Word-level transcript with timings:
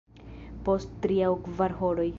Post 0.69 0.95
tri 1.05 1.21
aŭ 1.27 1.31
kvar 1.49 1.77
horoj. 1.83 2.09